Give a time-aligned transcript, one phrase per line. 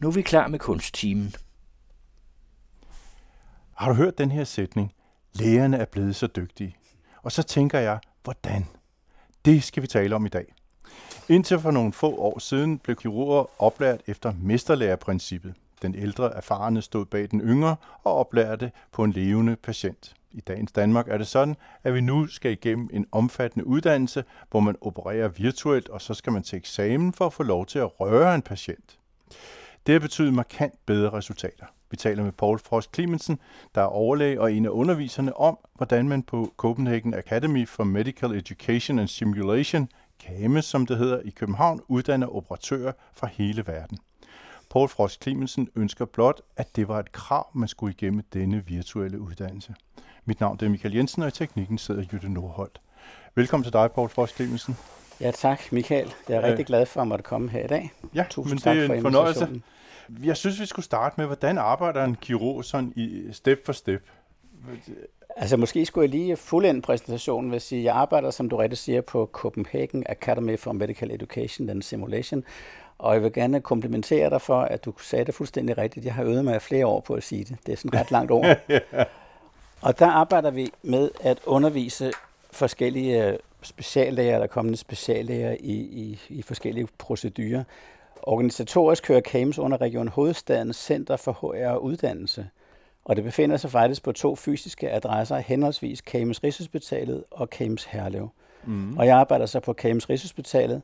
[0.00, 1.34] Nu er vi klar med kunsttimen.
[3.74, 4.94] Har du hørt den her sætning?
[5.32, 6.76] Lægerne er blevet så dygtige.
[7.22, 8.66] Og så tænker jeg, hvordan?
[9.44, 10.54] Det skal vi tale om i dag.
[11.28, 15.54] Indtil for nogle få år siden blev kirurger oplært efter mesterlærerprincippet.
[15.82, 20.14] Den ældre erfarne stod bag den yngre og oplærte på en levende patient.
[20.30, 24.60] I dagens Danmark er det sådan, at vi nu skal igennem en omfattende uddannelse, hvor
[24.60, 28.00] man opererer virtuelt, og så skal man til eksamen for at få lov til at
[28.00, 28.98] røre en patient.
[29.86, 31.66] Det har betydet markant bedre resultater.
[31.90, 33.38] Vi taler med Paul Frost Clemensen,
[33.74, 38.32] der er overlæge og en af underviserne om, hvordan man på Copenhagen Academy for Medical
[38.32, 43.98] Education and Simulation, KAME som det hedder i København, uddanner operatører fra hele verden.
[44.70, 49.20] Paul Frost Clemensen ønsker blot, at det var et krav, man skulle igennem denne virtuelle
[49.20, 49.74] uddannelse.
[50.24, 52.80] Mit navn er Michael Jensen, og i teknikken sidder Jytte Nordholt.
[53.34, 54.76] Velkommen til dig, Paul Frost Clemensen.
[55.20, 56.14] Ja, tak Michael.
[56.28, 57.92] Jeg er rigtig glad for at måtte komme her i dag.
[58.14, 59.62] Ja, Tusind men det er en fornøjelse.
[60.22, 64.02] Jeg synes, vi skulle starte med, hvordan arbejder en kirurg sådan i step for step?
[65.36, 68.56] Altså måske skulle jeg lige fuldende præsentationen ved at sige, at jeg arbejder, som du
[68.56, 72.44] rigtig siger, på Copenhagen Academy for Medical Education and Simulation,
[72.98, 76.06] og jeg vil gerne komplimentere dig for, at du sagde det fuldstændig rigtigt.
[76.06, 77.56] Jeg har øvet mig flere år på at sige det.
[77.66, 78.56] Det er sådan ret langt ord.
[79.82, 82.12] Og der arbejder vi med at undervise
[82.50, 87.64] forskellige speciallæger eller kommende speciallæger i, i, i forskellige procedurer.
[88.22, 92.48] Organisatorisk kører CAMES under Region Hovedstadens Center for HR Uddannelse.
[93.04, 98.28] Og det befinder sig faktisk på to fysiske adresser, henholdsvis CAMES Rigshospitalet og CAMES Herlev.
[98.64, 98.98] Mm.
[98.98, 100.82] Og jeg arbejder så på CAMES Rigshospitalet,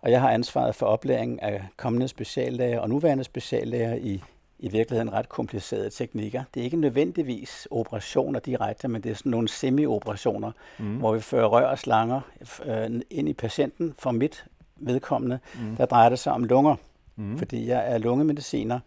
[0.00, 4.22] og jeg har ansvaret for oplæringen af kommende speciallæger og nuværende speciallæger i
[4.58, 6.42] i virkeligheden ret komplicerede teknikker.
[6.54, 10.96] Det er ikke nødvendigvis operationer direkte, men det er sådan nogle semi-operationer, mm.
[10.96, 12.20] hvor vi fører rør og slanger
[12.64, 13.94] øh, ind i patienten.
[13.98, 14.44] For mit
[14.76, 15.76] vedkommende, mm.
[15.76, 16.76] der drejer det sig om lunger,
[17.16, 17.38] mm.
[17.38, 18.80] fordi jeg er lungemediciner,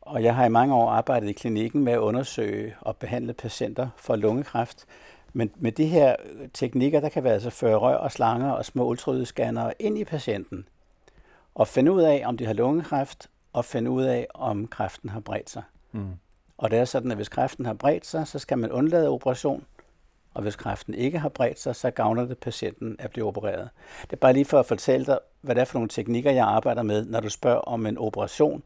[0.00, 3.88] og jeg har i mange år arbejdet i klinikken med at undersøge og behandle patienter
[3.96, 4.86] for lungekræft.
[5.32, 6.16] Men med de her
[6.54, 10.68] teknikker, der kan vi altså føre rør og slanger og små ultralydsscannere ind i patienten
[11.54, 15.20] og finde ud af, om de har lungekræft, og finde ud af, om kræften har
[15.20, 15.62] bredt sig.
[15.92, 16.10] Mm.
[16.58, 19.64] Og det er sådan, at hvis kræften har bredt sig, så skal man undlade operation,
[20.34, 23.70] og hvis kræften ikke har bredt sig, så gavner det patienten at blive opereret.
[24.02, 26.46] Det er bare lige for at fortælle dig, hvad det er for nogle teknikker, jeg
[26.46, 27.04] arbejder med.
[27.04, 28.62] Når du spørger om en operation,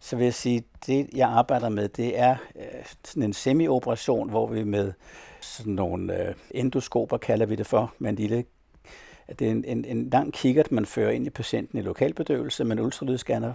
[0.00, 2.64] så vil jeg sige, at det, jeg arbejder med, det er øh,
[3.04, 4.92] sådan en semi-operation, hvor vi med
[5.40, 8.44] sådan nogle øh, endoskoper, kalder vi det for, med en lille
[9.38, 12.76] det er en, en, en lang kikkert, man fører ind i patienten i lokalbedøvelse med
[12.76, 13.54] en ultralydsscanner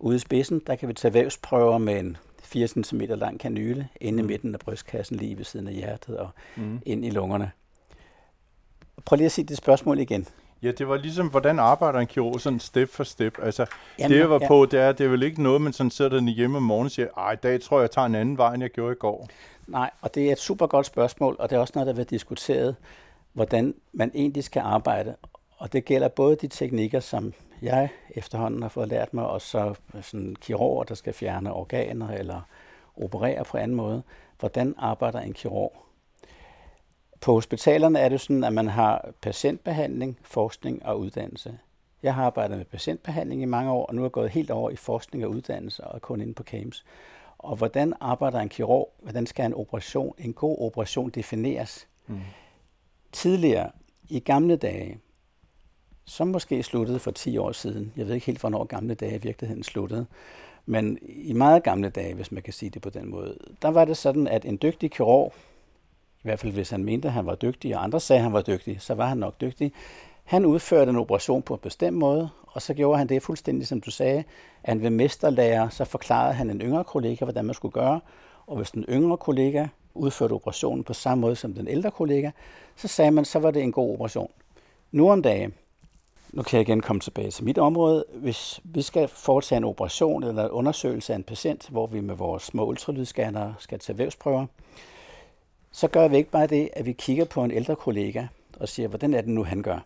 [0.00, 4.18] Ude i spidsen, der kan vi tage vævsprøver med en 4 cm lang kanyle inde
[4.18, 4.28] i mm.
[4.28, 6.80] midten af brystkassen, lige ved siden af hjertet og mm.
[6.86, 7.50] ind i lungerne.
[9.04, 10.26] Prøv lige at sige det spørgsmål igen.
[10.62, 13.38] Ja, det var ligesom, hvordan arbejder en kirurg sådan step for step?
[13.42, 13.66] Altså,
[13.98, 14.48] Jamen, det jeg var ja.
[14.48, 16.86] på, det er, det er vel ikke noget, man sådan sidder der hjemme om morgenen
[16.86, 18.92] og siger, ej, i dag tror jeg, jeg tager en anden vej, end jeg gjorde
[18.92, 19.28] i går.
[19.66, 22.04] Nej, og det er et super godt spørgsmål, og det er også noget, der har
[22.04, 22.76] diskuteret,
[23.32, 25.14] hvordan man egentlig skal arbejde.
[25.60, 27.32] Og det gælder både de teknikker, som
[27.62, 32.40] jeg efterhånden har fået lært mig, og så sådan kirurger, der skal fjerne organer eller
[32.96, 34.02] operere på anden måde.
[34.38, 35.82] Hvordan arbejder en kirurg?
[37.20, 41.58] På hospitalerne er det sådan, at man har patientbehandling, forskning og uddannelse.
[42.02, 44.70] Jeg har arbejdet med patientbehandling i mange år, og nu er jeg gået helt over
[44.70, 46.84] i forskning og uddannelse og kun inde på CAMES.
[47.38, 48.92] Og hvordan arbejder en kirurg?
[49.02, 51.88] Hvordan skal en operation, en god operation defineres?
[52.06, 52.20] Mm.
[53.12, 53.70] Tidligere,
[54.08, 55.00] i gamle dage,
[56.10, 57.92] som måske sluttede for 10 år siden.
[57.96, 60.06] Jeg ved ikke helt, hvornår gamle dage i virkeligheden sluttede.
[60.66, 63.84] Men i meget gamle dage, hvis man kan sige det på den måde, der var
[63.84, 65.32] det sådan, at en dygtig kirurg,
[66.18, 68.32] i hvert fald hvis han mente, at han var dygtig, og andre sagde, at han
[68.32, 69.72] var dygtig, så var han nok dygtig.
[70.24, 73.80] Han udførte en operation på en bestemt måde, og så gjorde han det fuldstændig, som
[73.80, 74.24] du sagde, at
[74.68, 78.00] han ved mesterlærer, så forklarede han en yngre kollega, hvordan man skulle gøre,
[78.46, 82.30] og hvis den yngre kollega udførte operationen på samme måde som den ældre kollega,
[82.76, 84.30] så sagde man, så var det en god operation.
[84.92, 85.54] Nu om dagen,
[86.32, 88.04] nu kan jeg igen komme tilbage til mit område.
[88.14, 92.14] Hvis vi skal foretage en operation eller en undersøgelse af en patient, hvor vi med
[92.14, 94.46] vores små ultralydsscanner skal tage vævsprøver,
[95.72, 98.26] så gør vi ikke bare det, at vi kigger på en ældre kollega
[98.60, 99.78] og siger, hvordan er det nu, han gør?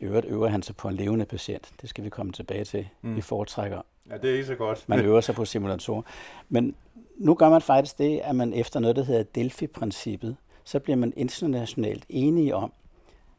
[0.00, 1.72] I øvrigt øver han sig på en levende patient.
[1.80, 2.88] Det skal vi komme tilbage til.
[3.02, 3.16] Mm.
[3.16, 3.82] Vi foretrækker.
[4.10, 4.88] Ja, det er ikke så godt.
[4.88, 6.02] Man øver sig på simulatorer.
[6.48, 6.74] Men
[7.16, 11.12] nu gør man faktisk det, at man efter noget, der hedder Delphi-princippet, så bliver man
[11.16, 12.72] internationalt enige om,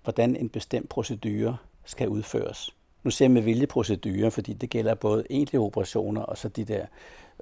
[0.04, 1.58] hvordan en bestemt procedure
[1.88, 2.76] skal udføres.
[3.04, 6.66] Nu ser jeg med vilje procedurer, fordi det gælder både egentlige operationer og så de
[6.66, 6.86] der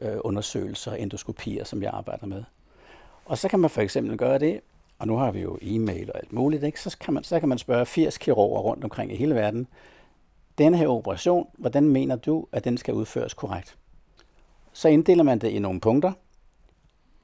[0.02, 2.44] øh, undersøgelser og endoskopier, som jeg arbejder med.
[3.26, 4.62] Og så kan man for eksempel gøre det,
[5.00, 6.82] og nu har vi jo e-mail og alt muligt, ikke?
[6.82, 9.68] Så, kan man, så kan man spørge 80 kirurger rundt omkring i hele verden,
[10.58, 13.78] denne her operation, hvordan mener du, at den skal udføres korrekt?
[14.74, 16.12] Så inddeler man det i nogle punkter,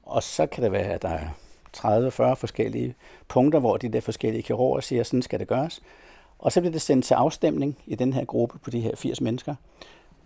[0.02, 1.28] og så kan det være, at der er
[1.76, 2.94] 30-40 forskellige
[3.28, 5.82] punkter, hvor de der forskellige kirurger siger, sådan skal det gøres.
[6.42, 9.20] Og så bliver det sendt til afstemning i den her gruppe på de her 80
[9.20, 9.54] mennesker.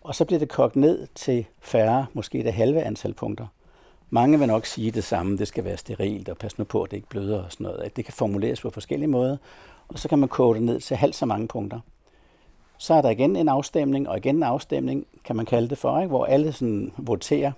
[0.00, 3.46] Og så bliver det kogt ned til færre, måske det halve antal punkter.
[4.10, 6.90] Mange vil nok sige det samme, det skal være sterilt, og pas nu på, at
[6.90, 7.96] det ikke bløder og sådan noget.
[7.96, 9.36] Det kan formuleres på forskellige måder,
[9.88, 11.80] og så kan man koge det ned til halvt så mange punkter.
[12.78, 16.00] Så er der igen en afstemning, og igen en afstemning, kan man kalde det for,
[16.00, 16.08] ikke?
[16.08, 17.52] hvor alle sådan voterer.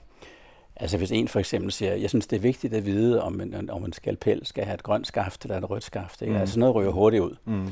[0.76, 3.70] Altså hvis en for eksempel siger, jeg synes det er vigtigt at vide, om en,
[3.70, 6.22] om en skalpel skal have et grønt skaft eller et rødt skaft.
[6.22, 6.34] Ikke?
[6.34, 6.40] Mm.
[6.40, 7.37] Altså noget ryger hurtigt ud.
[7.44, 7.70] Mm.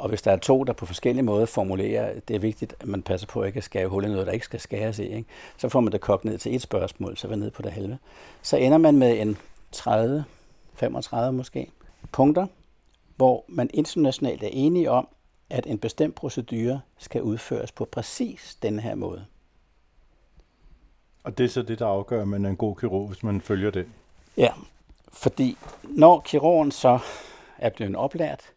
[0.00, 3.02] Og hvis der er to, der på forskellige måder formulerer, det er vigtigt, at man
[3.02, 5.28] passer på at ikke at skære hul i noget, der ikke skal skæres i, ikke?
[5.56, 7.98] så får man det kogt ned til et spørgsmål, så er ned på det halve.
[8.42, 9.38] Så ender man med en
[9.72, 10.24] 30,
[10.74, 11.70] 35 måske,
[12.12, 12.46] punkter,
[13.16, 15.08] hvor man internationalt er enige om,
[15.50, 19.24] at en bestemt procedure skal udføres på præcis den her måde.
[21.24, 23.40] Og det er så det, der afgør, at man er en god kirurg, hvis man
[23.40, 23.86] følger det?
[24.36, 24.52] Ja,
[25.12, 26.98] fordi når kirurgen så
[27.58, 28.52] er blevet oplært,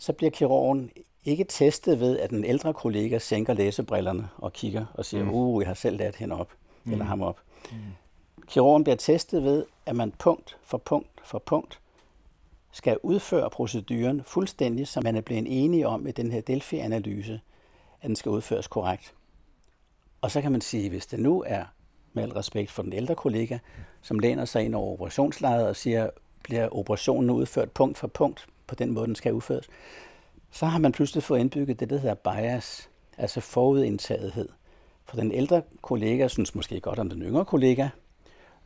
[0.00, 0.90] så bliver kirurgen
[1.24, 5.30] ikke testet ved, at en ældre kollega sænker læsebrillerne og kigger og siger, mm.
[5.30, 6.52] uh, jeg har selv lært hende op,
[6.84, 6.92] mm.
[6.92, 7.40] eller ham op.
[7.72, 7.76] Mm.
[8.46, 11.80] Kirurgen bliver testet ved, at man punkt for punkt for punkt
[12.72, 17.40] skal udføre proceduren fuldstændig, som man er blevet enige om i den her Delphi-analyse,
[18.00, 19.14] at den skal udføres korrekt.
[20.20, 21.64] Og så kan man sige, hvis det nu er
[22.12, 23.58] med al respekt for den ældre kollega,
[24.02, 26.10] som læner sig ind over operationslejret og siger,
[26.42, 29.68] bliver operationen udført punkt for punkt på den måde, den skal udføres,
[30.50, 32.88] så har man pludselig fået indbygget det, der hedder bias,
[33.18, 34.48] altså forudindtagethed.
[35.04, 37.88] For den ældre kollega synes måske godt om den yngre kollega,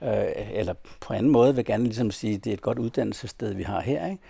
[0.02, 3.54] øh, eller på anden måde vil gerne ligesom sige, at det er et godt uddannelsessted,
[3.54, 4.06] vi har her.
[4.06, 4.22] Ikke?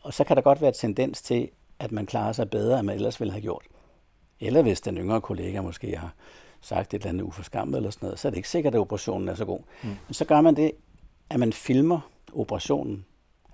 [0.00, 1.48] Og så kan der godt være tendens til,
[1.78, 3.62] at man klarer sig bedre, end man ellers ville have gjort.
[4.40, 6.14] Eller hvis den yngre kollega måske har
[6.60, 9.28] sagt et eller andet uforskammet eller sådan noget, så er det ikke sikkert, at operationen
[9.28, 9.60] er så god.
[9.82, 9.88] Mm.
[9.88, 10.72] Men så gør man det,
[11.30, 12.00] at man filmer
[12.34, 13.04] operationen.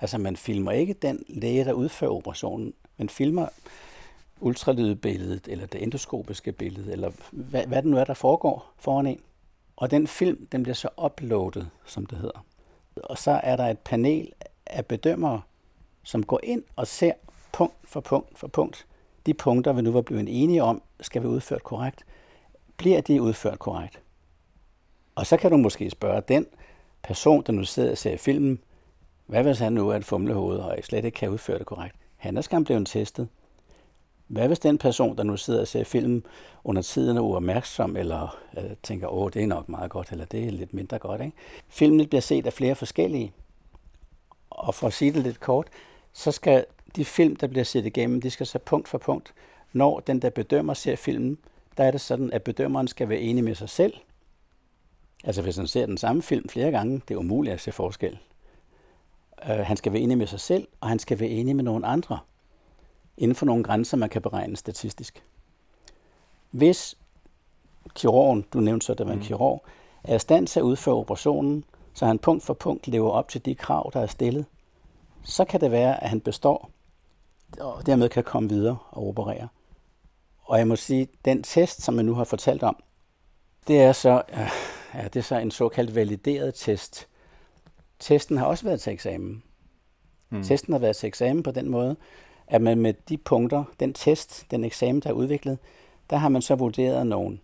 [0.02, 2.74] Altså man filmer ikke den læge, der udfører operationen.
[2.96, 3.48] Man filmer
[4.40, 9.20] ultralydbilledet, eller det endoskopiske billede, eller hvad, hvad det nu er, der foregår foran en.
[9.76, 12.44] Og den film, den bliver så uploadet, som det hedder.
[12.96, 14.32] Og så er der et panel
[14.66, 15.42] af bedømmere,
[16.02, 17.12] som går ind og ser
[17.52, 18.86] punkt for punkt for punkt.
[19.26, 22.04] De punkter, vi nu var blevet enige om, skal vi udført korrekt.
[22.76, 24.00] Bliver de udført korrekt?
[25.14, 26.46] Og så kan du måske spørge den
[27.02, 28.60] person, der nu sidder og ser filmen,
[29.32, 31.96] hvad hvis han nu er et fumlehoved og slet ikke kan udføre det korrekt?
[32.16, 33.28] Han er skam blevet testet.
[34.26, 36.26] Hvad hvis den person, der nu sidder og ser filmen,
[36.64, 40.44] under tiden er uopmærksom, eller øh, tænker, åh, det er nok meget godt, eller det
[40.44, 41.20] er lidt mindre godt.
[41.20, 41.36] Ikke?
[41.68, 43.32] Filmen bliver set af flere forskellige.
[44.50, 45.66] Og for at sige det lidt kort,
[46.12, 46.64] så skal
[46.96, 49.34] de film, der bliver set igennem, de skal så punkt for punkt.
[49.72, 51.38] Når den, der bedømmer, ser filmen,
[51.76, 53.94] der er det sådan, at bedømmeren skal være enig med sig selv.
[55.24, 58.18] Altså hvis han ser den samme film flere gange, det er umuligt at se forskel.
[59.44, 61.86] Uh, han skal være enig med sig selv, og han skal være enig med nogle
[61.86, 62.18] andre
[63.16, 65.24] inden for nogle grænser, man kan beregne statistisk.
[66.50, 66.98] Hvis
[67.94, 69.24] kirurgen, du nævnte så, at det var en mm.
[69.24, 69.64] kirurg,
[70.04, 73.44] er i stand til at udføre operationen, så han punkt for punkt lever op til
[73.44, 74.46] de krav, der er stillet,
[75.24, 76.70] så kan det være, at han består,
[77.60, 79.48] og dermed kan komme videre og operere.
[80.44, 82.76] Og jeg må sige, den test, som jeg nu har fortalt om,
[83.68, 84.22] det er så,
[84.94, 87.08] ja, det er så en såkaldt valideret test.
[88.02, 89.42] Testen har også været til eksamen.
[90.30, 90.42] Mm.
[90.42, 91.96] Testen har været til eksamen på den måde,
[92.46, 95.58] at man med de punkter, den test, den eksamen, der er udviklet,
[96.10, 97.38] der har man så vurderet nogle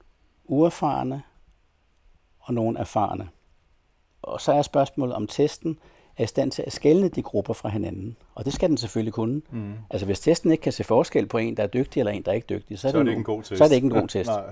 [0.45, 1.23] uerfarne
[2.39, 3.29] og nogle erfarne.
[4.23, 5.79] Og så er spørgsmålet om testen
[6.17, 8.17] er i stand til at skelne de grupper fra hinanden.
[8.35, 9.43] Og det skal den selvfølgelig kunne.
[9.51, 9.73] Mm.
[9.91, 12.31] Altså hvis testen ikke kan se forskel på en, der er dygtig, eller en, der
[12.31, 13.59] er ikke dygtig, så er, så det, er det ikke en god test.
[13.59, 14.31] Så er det ikke en god test.
[14.31, 14.43] Nej.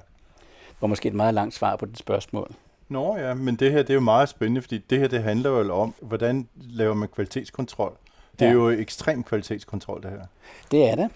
[0.68, 2.54] Det var måske et meget langt svar på dit spørgsmål.
[2.88, 5.50] Nå ja, men det her det er jo meget spændende, fordi det her det handler
[5.50, 7.96] jo om, hvordan laver man kvalitetskontrol.
[8.38, 8.54] Det er ja.
[8.54, 10.26] jo ekstrem kvalitetskontrol, det her.
[10.70, 11.10] Det er det.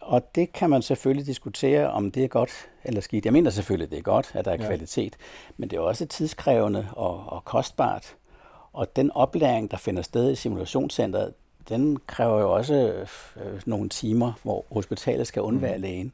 [0.00, 2.50] Og det kan man selvfølgelig diskutere, om det er godt
[2.84, 3.24] eller skidt.
[3.24, 4.66] Jeg mener selvfølgelig, det er godt, at der er ja.
[4.66, 5.16] kvalitet,
[5.56, 8.16] men det er også tidskrævende og, og kostbart.
[8.72, 11.34] Og den oplæring, der finder sted i simulationscenteret,
[11.68, 12.74] den kræver jo også
[13.36, 15.82] øh, nogle timer, hvor hospitalet skal undvære mm.
[15.82, 16.12] lægen.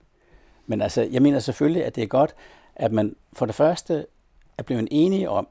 [0.66, 2.34] Men altså, jeg mener selvfølgelig, at det er godt,
[2.76, 4.06] at man for det første
[4.62, 5.48] er blevet enige om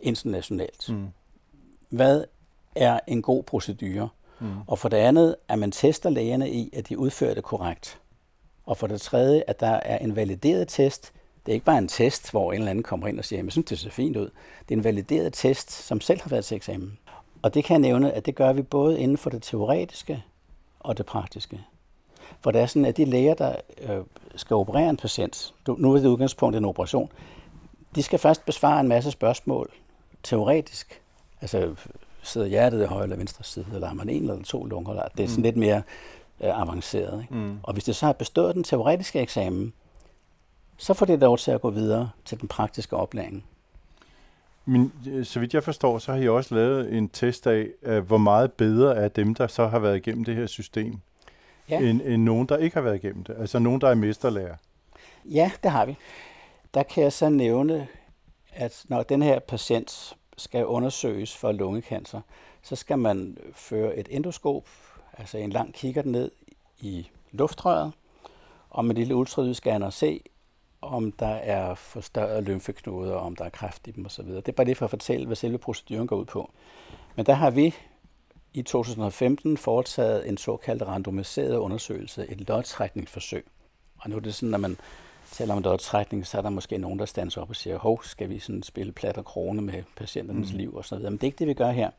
[0.00, 1.06] internationalt, mm.
[1.88, 2.24] hvad
[2.74, 4.08] er en god procedure.
[4.40, 4.46] Mm.
[4.66, 8.00] Og for det andet, at man tester lægerne i, at de udfører det korrekt.
[8.66, 11.12] Og for det tredje, at der er en valideret test.
[11.46, 13.52] Det er ikke bare en test, hvor en eller anden kommer ind og siger, jeg
[13.52, 14.30] synes, det ser fint ud.
[14.68, 16.98] Det er en valideret test, som selv har været til eksamen.
[17.42, 20.22] Og det kan jeg nævne, at det gør vi både inden for det teoretiske
[20.80, 21.60] og det praktiske.
[22.40, 24.00] For det er sådan, at de læger, der øh,
[24.36, 27.10] skal operere en patient, nu er det udgangspunkt en operation,
[27.96, 29.70] De skal først besvare en masse spørgsmål
[30.22, 31.00] teoretisk.
[31.40, 31.74] Altså,
[32.22, 35.08] sidder hjertet i højre eller venstre side, eller har man en eller to lunger?
[35.16, 35.42] Det er sådan mm.
[35.42, 35.82] lidt mere
[36.40, 37.22] øh, avanceret.
[37.22, 37.34] Ikke?
[37.34, 37.58] Mm.
[37.62, 39.72] Og hvis det så har bestået den teoretiske eksamen,
[40.76, 43.44] så får det lov til at gå videre til den praktiske oplæring.
[44.64, 47.66] Men øh, så vidt jeg forstår, så har I også lavet en test af,
[48.02, 50.98] hvor meget bedre er dem, der så har været igennem det her system,
[51.68, 51.78] ja.
[51.78, 53.36] end, end nogen, der ikke har været igennem det.
[53.38, 54.54] Altså nogen, der er mesterlærer.
[55.24, 55.96] Ja, det har vi.
[56.76, 57.88] Der kan jeg så nævne,
[58.52, 62.20] at når den her patient skal undersøges for lungekancer,
[62.62, 64.68] så skal man føre et endoskop,
[65.18, 66.30] altså en lang kigger ned
[66.80, 67.92] i luftrøret,
[68.70, 70.20] og med en lille ultralydsscanner se,
[70.82, 74.26] om der er forstørrede lymfeknuder, om der er kræft i dem osv.
[74.26, 76.50] Det er bare lige for at fortælle, hvad selve proceduren går ud på.
[77.14, 77.74] Men der har vi
[78.54, 83.46] i 2015 foretaget en såkaldt randomiseret undersøgelse, et lodtrækningsforsøg.
[83.98, 84.76] Og nu er det sådan, at man
[85.32, 88.28] taler om lodtrækning, så er der måske nogen, der standser op og siger, hov, skal
[88.28, 90.58] vi sådan spille plat og krone med patienternes mm.
[90.58, 91.12] liv og sådan noget.
[91.12, 91.90] Men det er ikke det, vi gør her.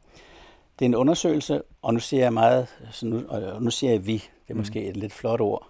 [0.80, 4.08] Det er en undersøgelse, og nu siger jeg meget, så nu, og nu siger jeg
[4.08, 4.58] vi, det er mm.
[4.58, 5.68] måske et lidt flot ord,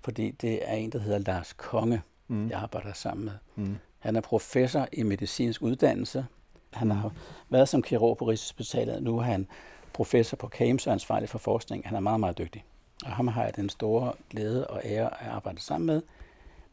[0.00, 2.50] fordi det er en, der hedder Lars Konge, mm.
[2.50, 3.32] jeg arbejder sammen med.
[3.56, 3.76] Mm.
[3.98, 6.26] Han er professor i medicinsk uddannelse.
[6.72, 7.12] Han har
[7.48, 9.02] været som kirurg på Rigshospitalet.
[9.02, 9.46] Nu er han
[9.92, 11.86] professor på CAMS og ansvarlig for forskning.
[11.86, 12.64] Han er meget, meget dygtig.
[13.04, 16.02] Og ham har jeg den store glæde og ære at arbejde sammen med.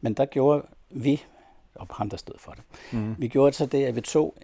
[0.00, 1.24] Men der gjorde vi,
[1.74, 2.62] og ham der stod for det,
[2.92, 3.14] mm.
[3.18, 4.34] vi gjorde så det, at vi tog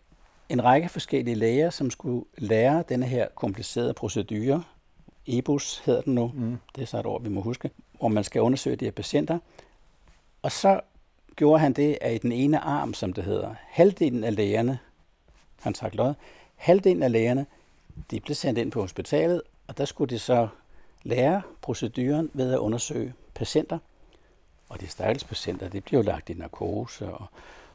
[0.48, 4.64] en række forskellige læger, som skulle lære denne her komplicerede procedure.
[5.26, 6.58] EBUS hedder den nu, mm.
[6.76, 9.38] det er så et ord, vi må huske, hvor man skal undersøge de her patienter.
[10.42, 10.80] Og så
[11.36, 14.78] gjorde han det, at i den ene arm, som det hedder, halvdelen af lægerne,
[15.60, 16.14] han sagt lod,
[16.56, 17.46] halvdelen af lægerne,
[18.10, 20.48] de blev sendt ind på hospitalet, og der skulle de så
[21.02, 23.78] lære proceduren ved at undersøge patienter.
[24.74, 27.26] Og de stakkels patienter, de bliver jo lagt i narkose, og,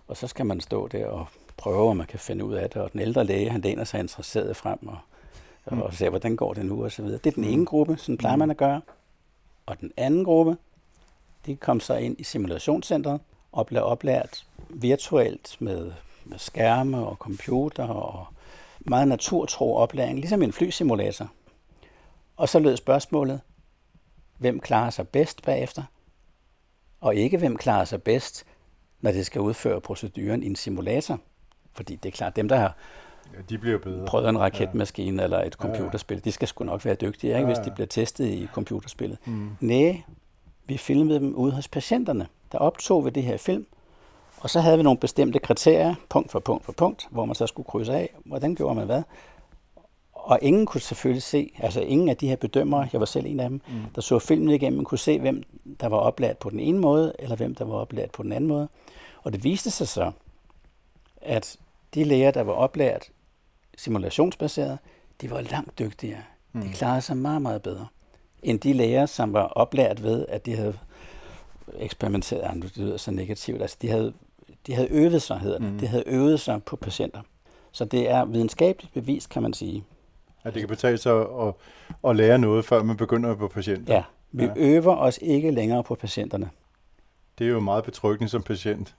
[0.07, 1.27] og så skal man stå der og
[1.57, 2.81] prøve, om man kan finde ud af det.
[2.81, 4.97] Og den ældre læge, han læner sig interesseret frem og,
[5.71, 5.81] mm.
[5.81, 7.19] og ser, hvordan går det nu, og så videre.
[7.23, 8.81] Det er den ene gruppe, sådan plejer man at gøre.
[9.65, 10.57] Og den anden gruppe,
[11.45, 13.19] de kom så ind i simulationscentret
[13.51, 15.91] og blev oplært virtuelt med,
[16.25, 18.25] med skærme og computer og
[18.79, 21.31] meget naturtro oplæring, ligesom en flysimulator.
[22.37, 23.41] Og så lød spørgsmålet,
[24.37, 25.83] hvem klarer sig bedst bagefter?
[27.01, 28.45] Og ikke hvem klarer sig bedst,
[29.01, 31.19] når det skal udføre proceduren i en simulator.
[31.73, 32.75] Fordi det er klart, dem der har
[33.33, 34.05] ja, de bliver bedre.
[34.05, 35.23] prøvet en raketmaskine ja.
[35.23, 36.23] eller et computerspil, ja, ja.
[36.25, 37.45] de skal sgu nok være dygtige, ikke, ja, ja.
[37.45, 39.17] hvis de bliver testet i computerspillet.
[39.25, 39.49] Mm.
[39.59, 40.01] Nej,
[40.65, 42.27] vi filmede dem ude hos patienterne.
[42.51, 43.65] Der optog vi det her film,
[44.37, 47.47] og så havde vi nogle bestemte kriterier, punkt for punkt for punkt, hvor man så
[47.47, 49.03] skulle krydse af, hvordan gjorde man hvad.
[50.29, 53.39] Og ingen kunne selvfølgelig se, altså ingen af de her bedømmere, jeg var selv en
[53.39, 53.81] af dem, mm.
[53.95, 55.43] der så filmen igennem, kunne se, hvem
[55.79, 58.47] der var oplært på den ene måde, eller hvem der var oplært på den anden
[58.47, 58.67] måde.
[59.23, 60.11] Og det viste sig så,
[61.21, 61.57] at
[61.93, 63.09] de læger, der var oplært
[63.77, 64.77] simulationsbaseret,
[65.21, 66.21] de var langt dygtigere.
[66.53, 66.61] Mm.
[66.61, 67.87] De klarede sig meget, meget bedre,
[68.43, 70.77] end de læger, som var oplært ved, at de havde
[71.77, 74.13] eksperimenteret, det lyder så negativt, altså de havde,
[74.67, 75.71] de havde øvet sig, hedder det.
[75.71, 75.79] Mm.
[75.79, 77.21] De havde øvet sig på patienter.
[77.71, 79.83] Så det er videnskabeligt bevis, kan man sige.
[80.43, 81.53] At det kan betale sig at,
[82.07, 83.93] at lære noget, før man begynder på patienter.
[83.93, 84.51] Ja, vi ja.
[84.55, 86.49] øver os ikke længere på patienterne.
[87.39, 88.95] Det er jo meget betryggende som patient.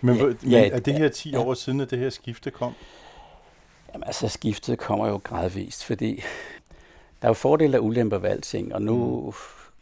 [0.00, 1.38] Men, ja, men ja, er det her 10 ja.
[1.38, 2.74] år siden, at det her skifte kom?
[3.92, 6.14] Jamen altså, skiftet kommer jo gradvist, fordi
[7.22, 9.32] der er jo fordele og ulemper ved alting, og nu mm.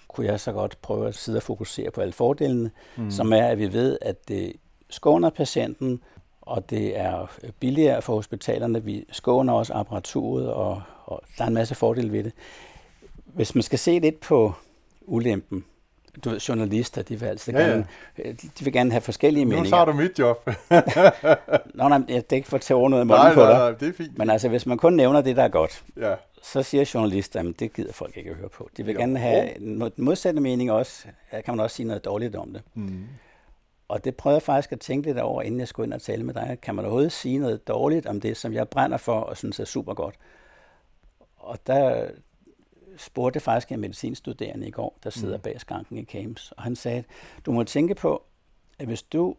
[0.09, 3.11] kunne jeg så godt prøve at sidde og fokusere på alle fordelene, mm.
[3.11, 4.53] som er, at vi ved, at det
[4.91, 6.03] skåner patienten,
[6.47, 7.27] og det er
[7.61, 8.85] billigere for hospitalerne.
[8.85, 12.33] Vi skåner også apparaturet, og, og der er en masse fordele ved det.
[13.25, 14.53] Hvis man skal se lidt på
[15.03, 15.65] ulempen,
[16.25, 17.87] du ved, journalister, de vil, altså ja, gerne,
[18.19, 18.33] ja.
[18.33, 19.65] de vil gerne have forskellige nu meninger.
[19.65, 20.51] Nu tager du mit job.
[21.79, 23.59] Nå, nej, det er ikke for at tage over noget nej, på nej, dig.
[23.59, 24.19] Nej, det er fint.
[24.19, 26.15] Men altså, hvis man kun nævner det, der er godt, ja.
[26.43, 28.71] så siger journalister, at det gider folk ikke at høre på.
[28.77, 29.01] De vil jo.
[29.01, 31.07] gerne have en modsatte mening også.
[31.31, 32.63] Her kan man også sige noget dårligt om det.
[32.75, 33.05] Mm.
[33.89, 36.25] Og det prøvede jeg faktisk at tænke lidt over, inden jeg skulle ind og tale
[36.25, 36.59] med dig.
[36.63, 39.65] Kan man overhovedet sige noget dårligt om det, som jeg brænder for og synes er
[39.65, 40.15] super godt?
[41.37, 42.11] Og der
[42.97, 45.43] spurgte faktisk en medicinstuderende i går, der sidder mm.
[45.43, 47.05] bag skranken i CAMS, og han sagde,
[47.47, 48.23] du må tænke på,
[48.79, 49.37] at hvis du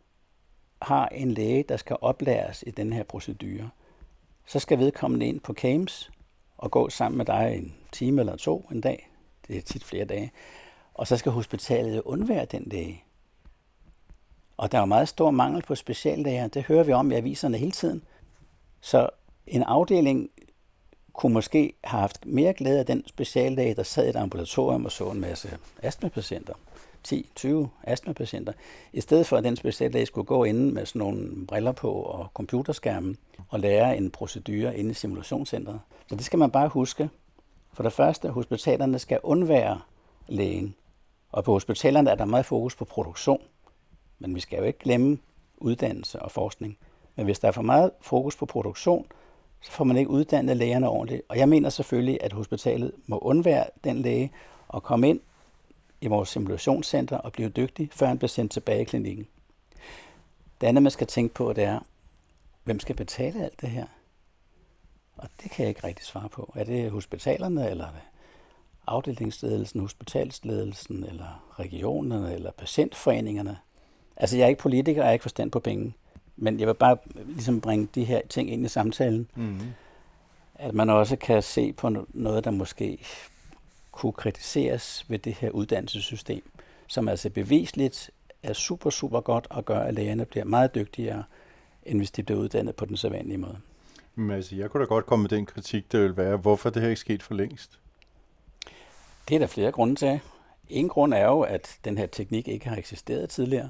[0.81, 3.69] har en læge, der skal oplæres i den her procedure,
[4.45, 6.11] så skal vedkommende ind på CAMS
[6.57, 9.09] og gå sammen med dig en time eller to en dag.
[9.47, 10.31] Det er tit flere dage.
[10.93, 13.03] Og så skal hospitalet undvære den læge.
[14.57, 16.47] Og der er jo meget stor mangel på speciallæger.
[16.47, 18.03] Det hører vi om i aviserne hele tiden.
[18.81, 19.09] Så
[19.47, 20.29] en afdeling
[21.13, 24.91] kunne måske have haft mere glæde af den speciallæge, der sad i et ambulatorium og
[24.91, 26.53] så en masse astmapatienter
[27.07, 28.53] 10-20 astmapatienter,
[28.93, 32.27] i stedet for at den speciallæge skulle gå ind med sådan nogle briller på og
[32.33, 33.17] computerskærmen
[33.49, 35.79] og lære en procedure inde i simulationscentret.
[36.09, 37.09] Så det skal man bare huske.
[37.73, 39.81] For det første, hospitalerne skal undvære
[40.27, 40.75] lægen.
[41.31, 43.41] Og på hospitalerne er der meget fokus på produktion.
[44.19, 45.17] Men vi skal jo ikke glemme
[45.57, 46.77] uddannelse og forskning.
[47.15, 49.05] Men hvis der er for meget fokus på produktion,
[49.61, 51.21] så får man ikke uddannet lægerne ordentligt.
[51.29, 54.31] Og jeg mener selvfølgelig, at hospitalet må undvære den læge
[54.67, 55.19] og komme ind
[56.01, 59.27] i vores simulationscenter og blive dygtig, før han bliver sendt tilbage i klinikken.
[60.61, 61.79] Det andet, man skal tænke på, det er,
[62.63, 63.85] hvem skal betale alt det her?
[65.17, 66.53] Og det kan jeg ikke rigtig svare på.
[66.55, 68.01] Er det hospitalerne, eller er det
[68.87, 73.57] afdelingsledelsen, hospitalsledelsen, eller regionerne, eller patientforeningerne?
[74.17, 75.93] Altså, jeg er ikke politiker, og jeg har ikke forstand på penge.
[76.37, 76.97] Men jeg vil bare
[77.27, 79.29] ligesom bringe de her ting ind i samtalen.
[79.35, 79.59] Mm.
[80.55, 82.99] At man også kan se på noget, der måske
[83.91, 86.51] kunne kritiseres ved det her uddannelsessystem,
[86.87, 88.11] som altså bevisligt
[88.43, 91.23] er super, super godt og gør, at lægerne bliver meget dygtigere,
[91.83, 93.57] end hvis de bliver uddannet på den sædvanlige måde.
[94.15, 96.81] Men altså, jeg kunne da godt komme med den kritik, der vil være, hvorfor det
[96.81, 97.79] her ikke sket for længst?
[99.29, 100.19] Det er der flere grunde til.
[100.69, 103.69] En grund er jo, at den her teknik ikke har eksisteret tidligere.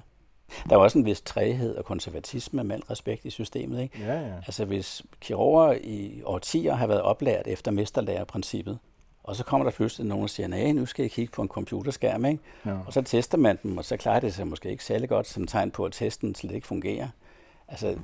[0.69, 3.81] Der er også en vis træhed og konservatisme med al respekt i systemet.
[3.81, 3.99] Ikke?
[3.99, 4.33] Ja, ja.
[4.35, 8.79] Altså hvis kirurger i årtier har været oplært efter mesterlærerprincippet,
[9.23, 11.47] og så kommer der pludselig nogen og siger, nej, nu skal jeg kigge på en
[11.47, 12.43] computerskærm, ikke?
[12.65, 12.77] Ja.
[12.85, 15.47] og så tester man dem, og så klarer det sig måske ikke særlig godt som
[15.47, 17.07] tegn på, at testen slet ikke fungerer.
[17.67, 17.97] Altså,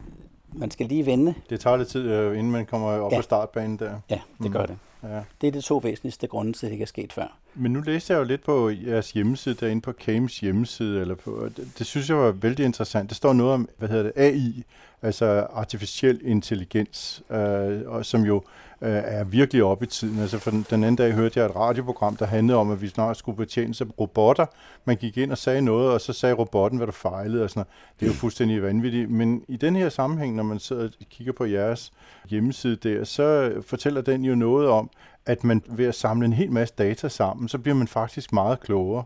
[0.55, 1.33] man skal lige vende.
[1.49, 3.17] Det tager lidt tid, øh, inden man kommer op ja.
[3.17, 3.99] på startbanen der.
[4.09, 4.67] Ja, det gør mm.
[4.67, 4.77] det.
[5.03, 5.21] Ja.
[5.41, 7.37] Det er de to væsentligste grunde til, at det ikke er sket før.
[7.55, 11.49] Men nu læste jeg jo lidt på jeres hjemmeside, derinde på Kames hjemmeside, eller på,
[11.57, 13.09] det, det synes jeg var vældig interessant.
[13.09, 14.63] Der står noget om, hvad hedder det, AI,
[15.03, 18.35] altså artificiel intelligens, øh, og som jo
[18.81, 20.19] øh, er virkelig oppe i tiden.
[20.19, 22.87] Altså for den, den anden dag hørte jeg et radioprogram, der handlede om, at vi
[22.87, 24.45] snart skulle betjene sig robotter.
[24.85, 27.59] Man gik ind og sagde noget, og så sagde robotten, hvad der fejlede og sådan
[27.59, 27.99] noget.
[27.99, 29.09] Det er jo fuldstændig vanvittigt.
[29.09, 31.93] Men i den her sammenhæng, når man sidder og kigger på jeres
[32.29, 34.89] hjemmeside der, så fortæller den jo noget om,
[35.25, 38.59] at man ved at samle en hel masse data sammen, så bliver man faktisk meget
[38.59, 39.03] klogere.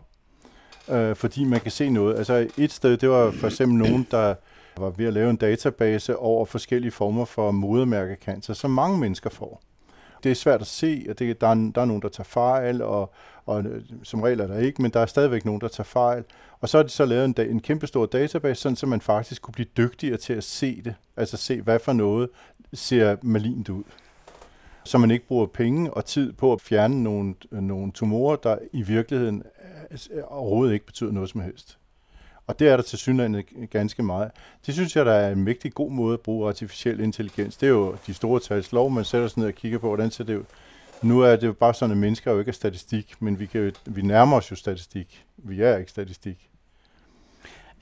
[0.90, 2.18] Øh, fordi man kan se noget.
[2.18, 4.34] Altså et sted, det var for eksempel nogen, der
[4.80, 9.62] var ved at lave en database over forskellige former for modermærkekancer, som mange mennesker får.
[10.22, 12.82] Det er svært at se, og det, der, er, der er nogen, der tager fejl,
[12.82, 13.12] og,
[13.46, 16.24] og øh, som regel er der ikke, men der er stadigvæk nogen, der tager fejl.
[16.60, 19.52] Og så har de så lavet en, en kæmpestor database, sådan så man faktisk kunne
[19.52, 20.94] blive dygtigere til at se det.
[21.16, 22.28] Altså se, hvad for noget
[22.72, 23.84] ser malint ud
[24.88, 28.82] så man ikke bruger penge og tid på at fjerne nogle, nogle tumorer, der i
[28.82, 29.42] virkeligheden
[29.90, 31.78] øh, overhovedet ikke betyder noget som helst.
[32.48, 34.30] Og det er der til synligheden ganske meget.
[34.66, 37.56] Det synes jeg, der er en mægtig god måde at bruge artificiel intelligens.
[37.56, 40.10] Det er jo de store tals lov, man sætter sig ned og kigger på, hvordan
[40.10, 40.44] ser det ud.
[41.02, 43.72] Nu er det jo bare sådan, at mennesker jo ikke er statistik, men vi, kan
[43.86, 45.24] vi nærmer os jo statistik.
[45.36, 46.48] Vi er ikke statistik.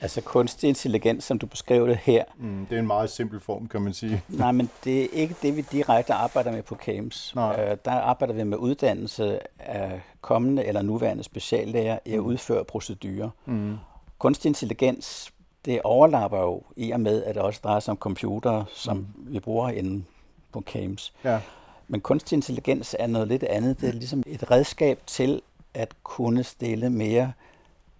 [0.01, 2.23] Altså kunstig intelligens, som du beskrev det her.
[2.37, 4.23] Mm, det er en meget simpel form, kan man sige.
[4.29, 7.35] Nej, men det er ikke det, vi direkte arbejder med på CAMS.
[7.35, 7.71] Nej.
[7.71, 12.25] Uh, der arbejder vi med uddannelse af kommende eller nuværende speciallæger i at mm.
[12.25, 13.29] udføre procedurer.
[13.45, 13.77] Mm.
[14.19, 15.33] Kunstig intelligens,
[15.65, 19.07] det overlapper jo i og med, at det også drejer sig om computer, som mm.
[19.15, 20.07] vi bruger inden
[20.51, 21.13] på CAMS.
[21.23, 21.39] Ja.
[21.87, 23.81] Men kunstig intelligens er noget lidt andet.
[23.81, 25.41] Det er ligesom et redskab til
[25.73, 27.33] at kunne stille mere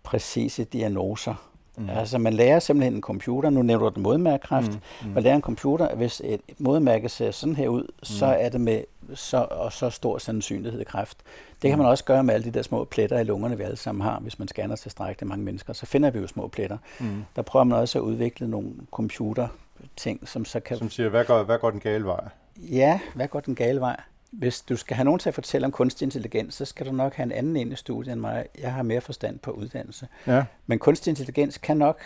[0.04, 1.36] præcise diagnoser
[1.78, 1.90] Mm.
[1.90, 5.08] Altså man lærer simpelthen en computer, nu nævner du den modmærkekræft, mm.
[5.08, 5.14] Mm.
[5.14, 8.04] man lærer en computer, hvis et modmærke ser sådan her ud, mm.
[8.04, 11.18] så er det med så, og så stor sandsynlighed kræft.
[11.62, 13.78] Det kan man også gøre med alle de der små pletter i lungerne, vi alle
[13.78, 15.74] sammen har, hvis man scanner til strækte mange mennesker.
[15.74, 16.78] Så finder vi jo små pletter.
[17.00, 17.26] Mm.
[17.36, 19.48] Der prøver man også at udvikle nogle computer
[19.96, 20.78] ting, som så kan...
[20.78, 22.24] Som siger, hvad går, hvad går den gale vej?
[22.58, 24.02] Ja, hvad går den gale vej?
[24.32, 27.14] Hvis du skal have nogen til at fortælle om kunstig intelligens, så skal du nok
[27.14, 28.46] have en anden ind i studiet end mig.
[28.62, 30.08] Jeg har mere forstand på uddannelse.
[30.28, 30.44] Ja.
[30.68, 32.02] Men kunstig intelligens kan nok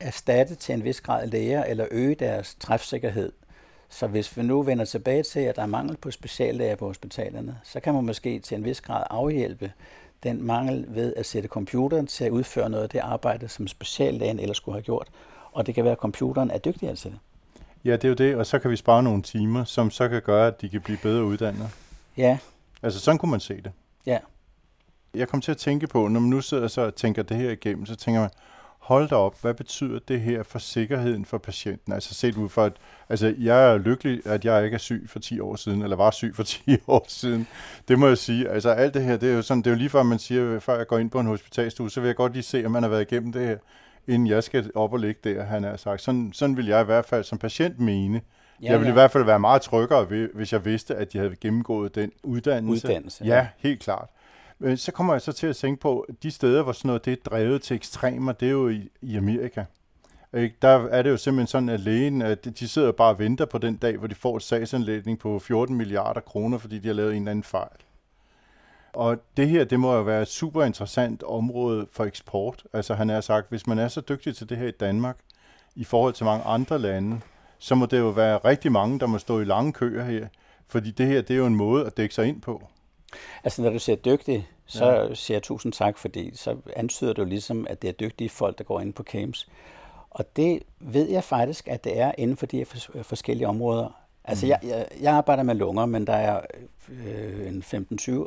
[0.00, 3.32] erstatte til en vis grad læger eller øge deres træfsikkerhed.
[3.88, 7.58] Så hvis vi nu vender tilbage til, at der er mangel på speciallæger på hospitalerne,
[7.62, 9.72] så kan man måske til en vis grad afhjælpe
[10.22, 14.38] den mangel ved at sætte computeren til at udføre noget af det arbejde, som speciallægen
[14.38, 15.08] ellers skulle have gjort.
[15.52, 17.18] Og det kan være, at computeren er dygtigere til det.
[17.84, 20.22] Ja, det er jo det, og så kan vi spare nogle timer, som så kan
[20.22, 21.70] gøre, at de kan blive bedre uddannet.
[22.16, 22.38] Ja.
[22.82, 23.72] Altså, sådan kunne man se det.
[24.06, 24.18] Ja.
[25.14, 27.50] Jeg kom til at tænke på, når man nu sidder så og tænker det her
[27.50, 28.30] igennem, så tænker man,
[28.78, 31.92] hold da op, hvad betyder det her for sikkerheden for patienten?
[31.92, 32.72] Altså set ud for, at
[33.08, 36.10] altså, jeg er lykkelig, at jeg ikke er syg for 10 år siden, eller var
[36.10, 37.46] syg for 10 år siden.
[37.88, 38.48] Det må jeg sige.
[38.48, 40.60] Altså alt det her, det er jo sådan, det er jo lige før man siger,
[40.60, 42.82] før jeg går ind på en hospitalstue, så vil jeg godt lige se, om man
[42.82, 43.56] har været igennem det her
[44.10, 46.02] inden jeg skal op og ligge der, han har sagt.
[46.02, 48.20] Sådan, sådan vil jeg i hvert fald som patient mene.
[48.62, 48.92] Ja, jeg ville ja.
[48.92, 52.88] i hvert fald være meget tryggere, hvis jeg vidste, at de havde gennemgået den uddannelse.
[52.88, 53.36] Uddannelse, ja.
[53.36, 53.48] ja.
[53.58, 54.08] helt klart.
[54.60, 57.12] Øh, så kommer jeg så til at tænke på, de steder, hvor sådan noget det
[57.12, 59.64] er drevet til ekstremer, det er jo i, i Amerika.
[60.32, 63.58] Der er det jo simpelthen sådan, at lægen, at de sidder bare og venter på
[63.58, 67.10] den dag, hvor de får et sagsanlægning på 14 milliarder kroner, fordi de har lavet
[67.10, 67.76] en eller anden fejl.
[68.92, 72.64] Og det her, det må jo være et super interessant område for eksport.
[72.72, 75.16] Altså han har sagt, hvis man er så dygtig til det her i Danmark,
[75.76, 77.20] i forhold til mange andre lande,
[77.58, 80.26] så må det jo være rigtig mange, der må stå i lange køer her.
[80.68, 82.62] Fordi det her, det er jo en måde at dække sig ind på.
[83.44, 85.14] Altså når du siger dygtig, så ja.
[85.14, 88.64] siger jeg tusind tak, fordi så antyder du ligesom, at det er dygtige folk, der
[88.64, 89.48] går ind på camps.
[90.10, 92.64] Og det ved jeg faktisk, at det er inden for de her
[93.02, 94.00] forskellige områder.
[94.24, 94.50] Altså, mm.
[94.50, 96.40] jeg, jeg, jeg arbejder med lunger, men der er
[96.88, 97.64] øh, en
[98.00, 98.26] 15-20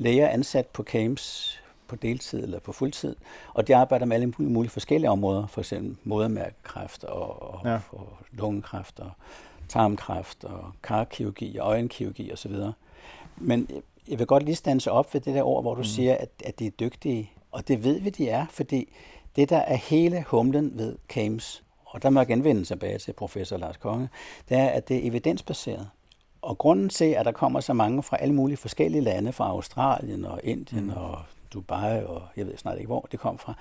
[0.00, 3.16] læger ansat på camps på deltid eller på fuldtid,
[3.54, 7.78] og de arbejder med alle mulige forskellige områder, for eksempel modermærkekræft og, og, ja.
[7.92, 9.10] og lungekræft og
[9.68, 12.52] tarmkræft og karkirurgi og øjenkirurgi osv.
[13.36, 13.68] Men
[14.08, 15.84] jeg vil godt lige stanse op ved det der ord, hvor du mm.
[15.84, 18.92] siger, at, at de er dygtige, og det ved vi, de er, fordi
[19.36, 23.56] det, der er hele humlen ved CAMS, og der må jeg genvende tilbage til professor
[23.56, 24.08] Lars Konge,
[24.48, 25.88] det er, at det er evidensbaseret.
[26.42, 30.24] Og grunden til, at der kommer så mange fra alle mulige forskellige lande, fra Australien
[30.24, 30.92] og Indien mm.
[30.96, 31.18] og
[31.52, 33.54] Dubai, og jeg ved snart ikke, hvor det kom fra,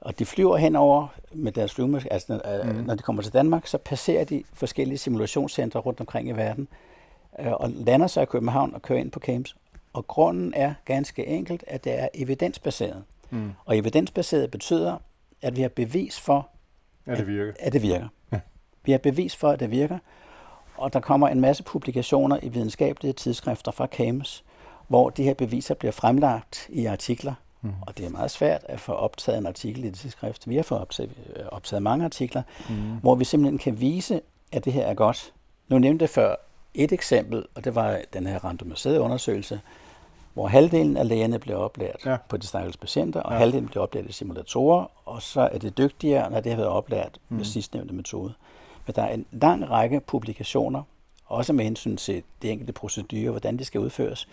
[0.00, 2.74] og de flyver henover med deres flyvemaskiner, altså mm.
[2.74, 6.68] når de kommer til Danmark, så passerer de forskellige simulationscentre rundt omkring i verden,
[7.38, 9.56] øh, og lander sig i København og kører ind på camps.
[9.92, 13.04] Og grunden er ganske enkelt, at det er evidensbaseret.
[13.30, 13.50] Mm.
[13.64, 14.96] Og evidensbaseret betyder,
[15.42, 16.48] at vi har bevis for,
[17.06, 17.52] at det virker.
[17.52, 18.08] At, at det virker.
[18.32, 18.40] Ja.
[18.84, 19.98] Vi har bevis for, at det virker,
[20.82, 24.44] og der kommer en masse publikationer i videnskabelige tidsskrifter fra CAMS,
[24.88, 27.34] hvor de her beviser bliver fremlagt i artikler.
[27.60, 27.70] Mm.
[27.86, 30.48] Og det er meget svært at få optaget en artikel i det tidsskrift.
[30.48, 31.10] Vi har fået optaget,
[31.52, 32.74] optaget mange artikler, mm.
[33.02, 34.20] hvor vi simpelthen kan vise,
[34.52, 35.32] at det her er godt.
[35.68, 36.34] Nu nævnte jeg før
[36.74, 39.60] et eksempel, og det var den her randomiserede undersøgelse,
[40.34, 42.16] hvor halvdelen af lægerne blev oplært ja.
[42.28, 43.38] på de stakkels patienter, og ja.
[43.38, 47.18] halvdelen blev oplært i simulatorer, og så er det dygtigere, når det har været oplært
[47.28, 47.36] mm.
[47.36, 48.34] med sidstnævnte metode.
[48.86, 50.82] Men der er en lang række publikationer,
[51.26, 54.28] også med hensyn til de enkelte procedurer, hvordan de skal udføres,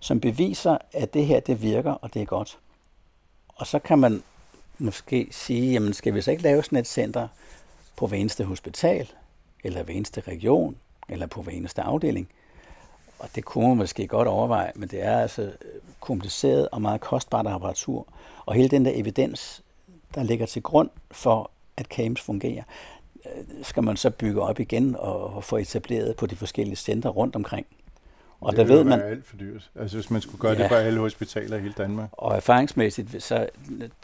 [0.00, 2.58] som beviser, at det her det virker, og det er godt.
[3.56, 4.22] Og så kan man
[4.78, 7.28] måske sige, jamen skal vi så ikke lave sådan et center
[7.96, 9.08] på hver eneste hospital,
[9.64, 10.76] eller hver eneste region,
[11.08, 12.28] eller på hver eneste afdeling?
[13.18, 17.00] Og det kunne man måske godt overveje, men det er altså øh, kompliceret og meget
[17.00, 18.06] kostbart apparatur.
[18.46, 19.62] Og hele den der evidens,
[20.14, 22.62] der ligger til grund for, at CAMS fungerer,
[23.62, 27.66] skal man så bygge op igen og få etableret på de forskellige centre rundt omkring.
[28.40, 29.70] Og det der ved man alt for dyrt.
[29.74, 32.08] Altså hvis man skulle gøre ja, det på alle hospitaler i hele Danmark.
[32.12, 33.48] Og erfaringsmæssigt, så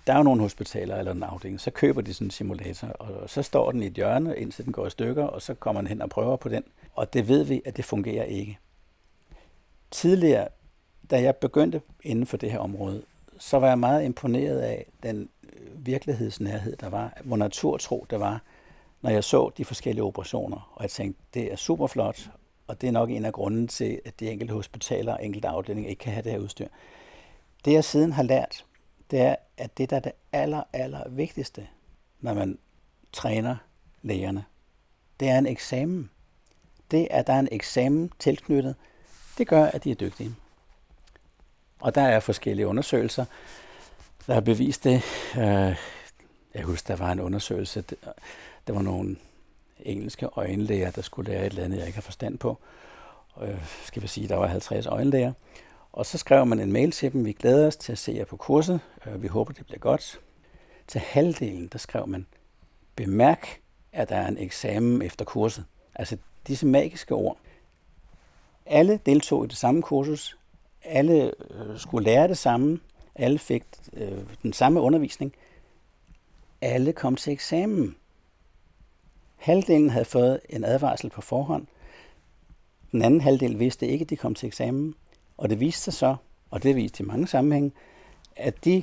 [0.07, 3.31] der er jo nogle hospitaler eller en afdeling, så køber de sådan en simulator, og
[3.31, 5.89] så står den i et hjørne, indtil den går i stykker, og så kommer man
[5.89, 6.65] hen og prøver på den.
[6.95, 8.59] Og det ved vi, at det fungerer ikke.
[9.91, 10.49] Tidligere,
[11.11, 13.03] da jeg begyndte inden for det her område,
[13.39, 18.43] så var jeg meget imponeret af den øh, virkelighedsnærhed, der var, hvor naturtro der var,
[19.05, 20.73] når jeg så de forskellige operationer.
[20.75, 22.31] Og jeg tænkte, det er super flot,
[22.67, 25.91] og det er nok en af grunden til, at de enkelte hospitaler og enkelte afdelinger
[25.91, 26.69] ikke kan have det her udstyr.
[27.65, 28.65] Det jeg siden har lært,
[29.11, 31.67] det er, at det der er det aller, aller vigtigste,
[32.21, 32.59] når man
[33.13, 33.57] træner
[34.03, 34.45] lægerne,
[35.21, 36.11] det er en eksamen.
[36.91, 38.75] Det, at der er en eksamen tilknyttet,
[39.39, 40.35] det gør, at de er dygtige.
[41.81, 43.25] Og der er forskellige undersøgelser,
[44.27, 45.03] der har bevist det.
[45.37, 45.77] Øh,
[46.55, 47.85] jeg husker, der var en undersøgelse,
[48.67, 49.17] der var nogle
[49.81, 52.59] engelske øjenlæger, der skulle lære et eller andet, jeg ikke har forstand på.
[53.43, 55.33] Øh, skal vi sige, der var 50 øjenlæger.
[55.93, 58.25] Og så skrev man en mail til dem, vi glæder os til at se jer
[58.25, 60.21] på kurset, øh, vi håber, det bliver godt.
[60.87, 62.27] Til halvdelen, der skrev man,
[62.97, 63.61] bemærk,
[63.93, 65.65] at der er en eksamen efter kurset.
[65.95, 67.39] Altså disse magiske ord.
[68.67, 70.39] Alle deltog i det samme kursus,
[70.85, 72.81] alle øh, skulle lære det samme,
[73.15, 75.35] alle fik øh, den samme undervisning,
[76.61, 77.97] alle kom til eksamen.
[79.45, 81.67] Halvdelen havde fået en advarsel på forhånd.
[82.93, 84.95] Den anden halvdel vidste ikke, at de kom til eksamen.
[85.37, 86.17] Og det viste sig så,
[86.51, 87.73] og det viste i mange sammenhænge,
[88.37, 88.83] at de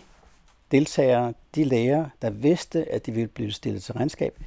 [0.71, 4.39] deltagere, de læger, der vidste, at de ville blive stillet til regnskab,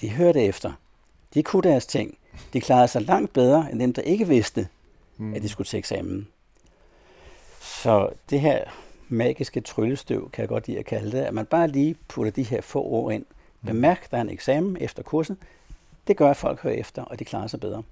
[0.00, 0.72] de hørte efter.
[1.34, 2.18] De kunne deres ting.
[2.52, 4.68] De klarede sig langt bedre, end dem, der ikke vidste,
[5.16, 5.34] mm.
[5.34, 6.28] at de skulle til eksamen.
[7.60, 8.64] Så det her
[9.08, 12.42] magiske tryllestøv, kan jeg godt lide at kalde det, at man bare lige putter de
[12.42, 13.24] her få ord ind,
[13.66, 15.36] Bemærk, der er en eksamen efter kurset.
[16.06, 17.82] Det gør, at folk hører efter, og de klarer sig bedre.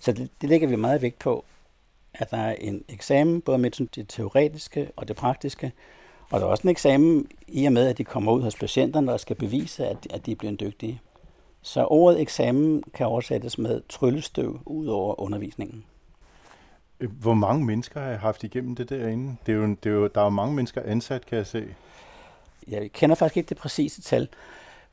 [0.00, 1.44] Så det, det lægger vi meget vægt på,
[2.14, 5.72] at der er en eksamen, både med det teoretiske og det praktiske,
[6.30, 9.12] og der er også en eksamen i og med, at de kommer ud hos patienterne
[9.12, 11.00] og skal bevise, at, at de er blevet dygtige.
[11.62, 15.84] Så ordet eksamen kan oversættes med tryllestøv ud over undervisningen.
[16.98, 19.36] Hvor mange mennesker har jeg haft igennem det derinde?
[19.46, 21.74] Det er jo, det er jo, der er jo mange mennesker ansat, kan jeg se.
[22.68, 24.28] Jeg kender faktisk ikke det præcise tal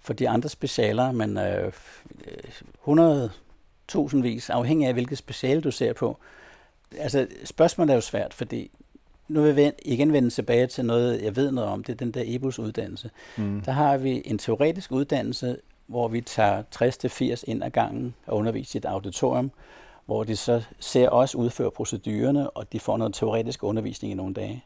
[0.01, 1.71] for de andre specialer, men øh,
[2.81, 3.31] 100
[3.87, 6.17] tusindvis, afhængig af hvilket speciale du ser på.
[6.97, 8.71] Altså, spørgsmålet er jo svært, fordi
[9.27, 12.11] nu vil jeg igen vende tilbage til noget, jeg ved noget om, det er den
[12.11, 13.09] der EBUS-uddannelse.
[13.37, 13.61] Mm.
[13.61, 16.63] Der har vi en teoretisk uddannelse, hvor vi tager
[17.41, 19.51] 60-80 ind ad gangen og underviser i et auditorium,
[20.05, 24.33] hvor de så ser os udføre procedurerne, og de får noget teoretisk undervisning i nogle
[24.33, 24.63] dage.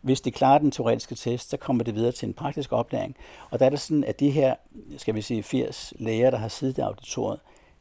[0.00, 3.16] Hvis de klarer den teoretiske test, så kommer det videre til en praktisk oplæring.
[3.50, 4.54] Og der er det sådan, at de her,
[4.98, 7.40] skal vi sige, 80 læger, der har siddet i auditoriet,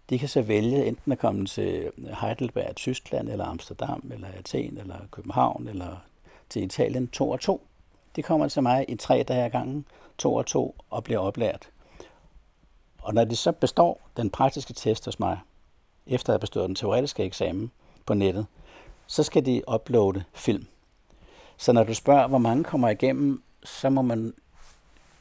[0.09, 4.95] de kan så vælge enten at komme til Heidelberg, Tyskland, eller Amsterdam, eller Athen, eller
[5.11, 5.97] København, eller
[6.49, 7.61] til Italien, to og to.
[8.15, 9.85] De kommer til mig i tre dage ad gangen,
[10.17, 11.69] to og to, og bliver oplært.
[13.01, 15.39] Og når de så består den praktiske test hos mig,
[16.07, 17.71] efter at have bestået den teoretiske eksamen
[18.05, 18.45] på nettet,
[19.07, 20.67] så skal de uploade film.
[21.59, 24.33] Så når du spørger, hvor mange kommer igennem, så må man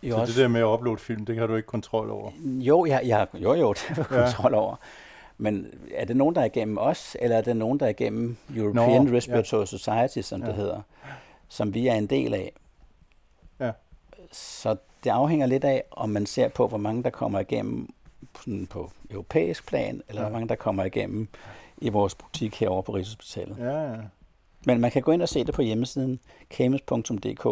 [0.03, 0.33] jo så også...
[0.33, 2.31] det der med at uploade film, det har du ikke kontrol over?
[2.44, 4.77] Jo, jeg, jeg, jo, jo, det har jeg kontrol over.
[5.38, 8.37] Men er det nogen, der er igennem os, eller er det nogen, der er igennem
[8.57, 9.66] European Nå, Respiratory ja.
[9.66, 10.46] Society, som ja.
[10.46, 10.81] det hedder,
[11.48, 12.53] som vi er en del af?
[13.61, 13.70] Ja.
[14.33, 17.88] Så det afhænger lidt af, om man ser på, hvor mange der kommer igennem
[18.44, 20.29] sådan på europæisk plan, eller ja.
[20.29, 21.29] hvor mange der kommer igennem
[21.79, 23.57] i vores butik herovre på Rigshospitalet.
[23.59, 23.96] Ja, ja.
[24.68, 27.44] Men man kan gå ind og se det på hjemmesiden kames.dk.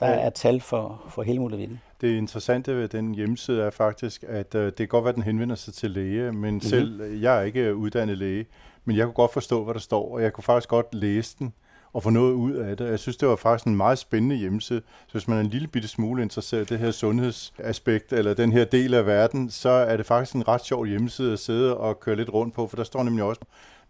[0.00, 1.80] Der er tal for, for hele muligheden.
[2.00, 5.22] Det interessante ved den hjemmeside er faktisk, at uh, det kan godt være, at den
[5.22, 6.60] henvender sig til læge, men mm-hmm.
[6.60, 8.46] selv jeg er ikke uddannet læge,
[8.84, 11.52] men jeg kunne godt forstå, hvad der står, og jeg kunne faktisk godt læse den
[11.92, 12.90] og få noget ud af det.
[12.90, 14.82] Jeg synes, det var faktisk en meget spændende hjemmeside.
[15.06, 18.52] Så hvis man er en lille bitte smule interesseret i det her sundhedsaspekt, eller den
[18.52, 22.00] her del af verden, så er det faktisk en ret sjov hjemmeside at sidde og
[22.00, 23.40] køre lidt rundt på, for der står nemlig også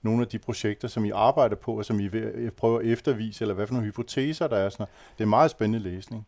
[0.02, 2.08] nogle af de projekter, som I arbejder på, og som I
[2.56, 4.68] prøver at eftervise, eller hvad for nogle hypoteser, der er.
[4.68, 4.86] Sådan
[5.18, 6.26] det er meget spændende læsning.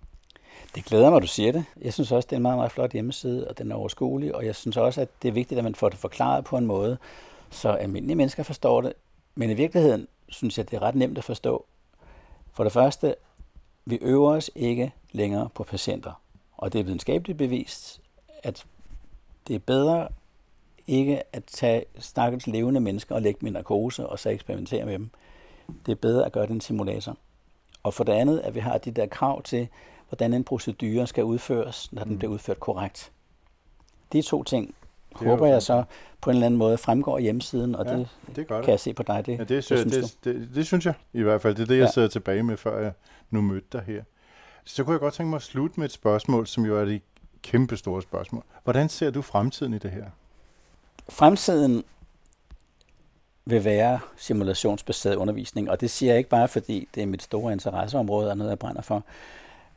[0.75, 1.65] Det glæder mig, at du siger det.
[1.83, 4.47] Jeg synes også, det er en meget, meget flot hjemmeside, og den er overskuelig, og
[4.47, 6.99] jeg synes også, at det er vigtigt, at man får det forklaret på en måde,
[7.51, 8.93] så almindelige mennesker forstår det.
[9.35, 11.65] Men i virkeligheden synes jeg, det er ret nemt at forstå.
[12.53, 13.15] For det første,
[13.85, 16.21] vi øver os ikke længere på patienter.
[16.57, 18.01] Og det er videnskabeligt bevist,
[18.43, 18.67] at
[19.49, 20.09] det er bedre
[20.87, 24.93] ikke at tage stakkels levende mennesker og lægge dem i narkose og så eksperimentere med
[24.93, 25.11] dem.
[25.87, 27.17] Det er bedre at gøre det en simulator.
[27.83, 29.69] Og for det andet, at vi har de der krav til,
[30.09, 32.19] hvordan en procedure skal udføres, når den mm.
[32.19, 33.13] bliver udført korrekt.
[34.13, 34.75] De to ting
[35.19, 35.85] det håber jeg så
[36.21, 38.69] på en eller anden måde fremgår hjemmesiden, og ja, det, det kan det.
[38.69, 39.27] jeg se på dig.
[39.27, 41.55] Det, ja, det, det, synes det, det, det synes jeg i hvert fald.
[41.55, 41.91] Det er det, jeg ja.
[41.91, 42.93] sidder tilbage med, før jeg
[43.31, 44.03] nu mødte dig her.
[44.65, 47.03] Så kunne jeg godt tænke mig at slutte med et spørgsmål, som jo er det
[47.43, 48.43] kæmpe store spørgsmål.
[48.65, 50.05] Hvordan ser du fremtiden i det her?
[51.09, 51.85] Fremtiden
[53.45, 57.53] vil være simulationsbaseret undervisning, og det siger jeg ikke bare, fordi det er mit store
[57.53, 59.03] interesseområde og noget, jeg brænder for.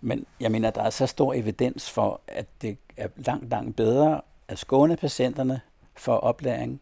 [0.01, 4.21] Men jeg mener, der er så stor evidens for, at det er langt, langt bedre
[4.47, 5.61] at skåne patienterne
[5.95, 6.81] for oplæring,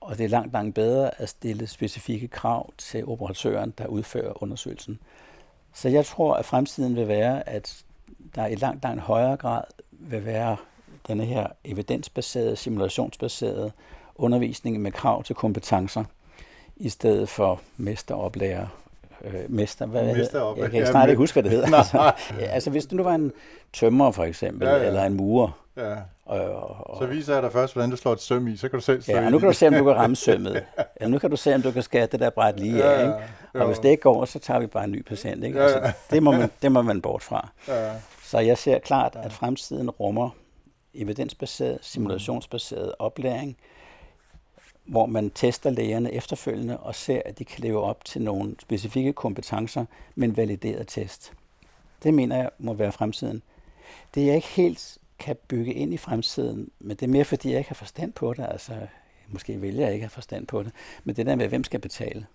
[0.00, 4.98] og det er langt, langt bedre at stille specifikke krav til operatøren, der udfører undersøgelsen.
[5.74, 7.84] Så jeg tror, at fremtiden vil være, at
[8.34, 10.56] der i langt, langt højere grad vil være
[11.08, 13.72] denne her evidensbaserede, simulationsbaserede
[14.14, 16.04] undervisning med krav til kompetencer,
[16.76, 18.66] i stedet for mesteroplærer
[19.24, 21.76] øh, mester, hvad mester jeg kan snart ikke huske, hvad det hedder.
[21.78, 23.32] altså, altså, hvis du nu var en
[23.72, 24.86] tømrer for eksempel, ja, ja.
[24.86, 25.94] eller en murer, ja.
[26.24, 28.78] Og, og, så viser jeg dig først, hvordan du slår et søm i, så kan
[28.78, 30.64] du selv Ja, og nu kan du se, om du kan ramme sømmet.
[31.00, 33.02] ja, nu kan du se, om du kan skære det der bræt lige af.
[33.02, 33.14] Ikke?
[33.54, 33.66] Og ja.
[33.66, 35.44] hvis det ikke går, så tager vi bare en ny patient.
[35.44, 35.62] Ikke?
[35.62, 37.48] Altså, det, må man, det må man bort fra.
[37.68, 37.90] Ja.
[38.22, 40.30] Så jeg ser klart, at fremtiden rummer
[41.00, 43.56] evidensbaseret, simulationsbaseret oplæring,
[44.84, 49.12] hvor man tester lægerne efterfølgende og ser, at de kan leve op til nogle specifikke
[49.12, 51.32] kompetencer med en valideret test.
[52.02, 53.42] Det mener jeg må være fremtiden.
[54.14, 57.58] Det jeg ikke helt kan bygge ind i fremtiden, men det er mere fordi, jeg
[57.58, 58.46] ikke har forstand på det.
[58.48, 58.86] Altså,
[59.28, 60.72] måske vælger jeg ikke at have forstand på det.
[61.04, 62.26] Men det der med, hvem skal betale,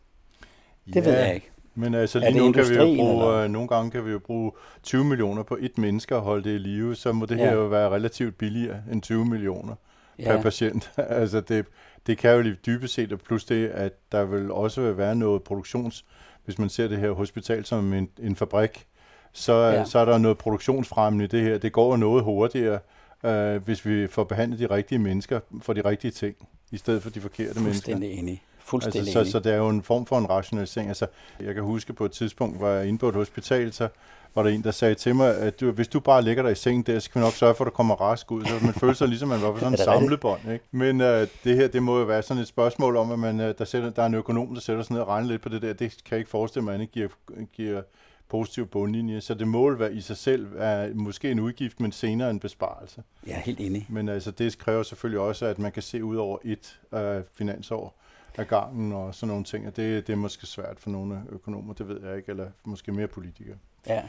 [0.85, 1.51] det ja, ved jeg ikke.
[1.75, 3.47] Men altså lige nu kan vi jo bruge, eller?
[3.47, 4.51] nogle gange kan vi jo bruge
[4.83, 7.43] 20 millioner på et menneske og holde det i live, så må det ja.
[7.43, 9.75] her jo være relativt billigere end 20 millioner
[10.19, 10.35] ja.
[10.35, 10.91] per patient.
[11.21, 11.65] altså det,
[12.07, 16.05] det kan jo dybest set, og plus det, at der vil også være noget produktions,
[16.45, 18.85] hvis man ser det her hospital som en, en fabrik,
[19.33, 19.85] så, ja.
[19.85, 21.57] så er der noget produktionsfremmende i det her.
[21.57, 22.79] Det går noget hurtigere,
[23.25, 26.35] øh, hvis vi får behandlet de rigtige mennesker for de rigtige ting,
[26.71, 27.93] i stedet for de forkerte mennesker.
[27.93, 28.43] Fuldstændig enig.
[28.71, 30.89] Fuldstændig altså, så, så det er jo en form for en rationalisering.
[30.89, 31.07] Altså,
[31.39, 33.87] jeg kan huske på et tidspunkt, hvor jeg inde på et hospital, så
[34.35, 36.55] var der en, der sagde til mig, at du, hvis du bare ligger der i
[36.55, 38.45] sengen der, så kan vi nok sørge for, at du kommer rask ud.
[38.45, 40.51] Så man føler sig ligesom, man var på sådan en samlebånd.
[40.51, 40.65] Ikke?
[40.71, 41.07] Men uh,
[41.43, 43.89] det her, det må jo være sådan et spørgsmål om, at man, uh, der, sætter,
[43.89, 45.73] der er en økonom, der sætter sig ned og regner lidt på det der.
[45.73, 47.09] Det kan jeg ikke forestille mig, at det giver,
[47.53, 47.81] giver
[48.29, 49.21] positiv bundlinje.
[49.21, 53.03] Så det må være i sig selv er måske en udgift, men senere en besparelse.
[53.27, 53.85] Jeg er helt enig.
[53.89, 56.99] Men altså, det kræver selvfølgelig også, at man kan se ud over et uh,
[57.33, 58.01] finansår
[58.37, 59.67] af gangen og sådan nogle ting.
[59.67, 62.91] Og det, det er måske svært for nogle økonomer, det ved jeg ikke, eller måske
[62.91, 63.55] mere politikere.
[63.87, 64.03] Ja.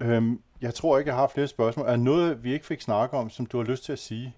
[0.00, 1.86] Øhm, jeg tror ikke, jeg har flere spørgsmål.
[1.86, 4.34] Er noget, vi ikke fik snakket om, som du har lyst til at sige?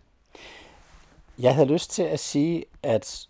[1.38, 3.26] Jeg havde lyst til at sige, at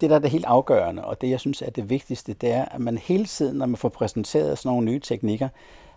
[0.00, 2.64] det, der er det helt afgørende, og det, jeg synes er det vigtigste, det er,
[2.64, 5.48] at man hele tiden, når man får præsenteret sådan nogle nye teknikker,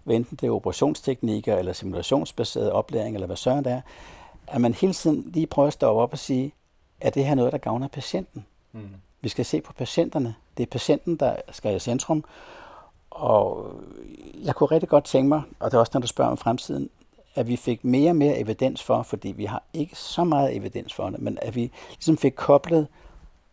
[0.09, 3.81] enten det er operationsteknikker, eller simulationsbaseret oplæring, eller hvad søren det er,
[4.47, 6.53] at man hele tiden lige prøver at stoppe op og sige,
[7.01, 8.45] er det her noget, der gavner patienten?
[8.77, 8.89] Mm.
[9.21, 10.35] Vi skal se på patienterne.
[10.57, 12.23] Det er patienten, der skal i centrum.
[13.09, 13.71] Og
[14.43, 16.89] jeg kunne rigtig godt tænke mig, og det er også, når du spørger om fremtiden,
[17.35, 20.93] at vi fik mere og mere evidens for, fordi vi har ikke så meget evidens
[20.93, 22.87] for det, men at vi ligesom fik koblet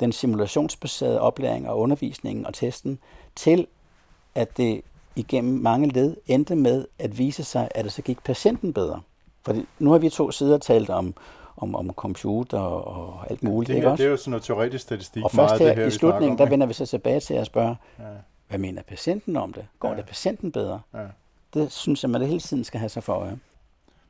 [0.01, 2.99] den simulationsbaserede oplæring og undervisningen og testen
[3.37, 3.67] til,
[4.35, 4.83] at det
[5.17, 9.01] igennem mange led endte med at vise sig, at det så gik patienten bedre.
[9.43, 11.15] For nu har vi to sider talt om,
[11.57, 13.69] om, om computer og alt muligt.
[13.69, 14.03] Det, her, ikke også?
[14.03, 15.25] det er jo sådan noget teoretisk statistik.
[15.25, 17.77] Og først her, det her, i slutningen, der vender vi så tilbage til at spørge,
[17.99, 18.05] ja.
[18.49, 19.67] hvad mener patienten om det?
[19.79, 19.97] Går ja.
[19.97, 20.81] det patienten bedre?
[20.95, 21.07] Ja.
[21.55, 23.39] Det synes jeg, man det hele tiden skal have sig for øje.